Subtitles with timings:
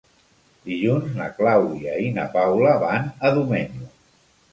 [0.69, 3.91] Dilluns na Clàudia i na Paula van a Domenyo.